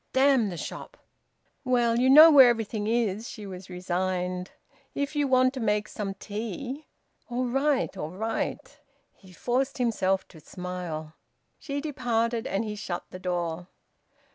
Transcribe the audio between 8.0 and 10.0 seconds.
right!" He forced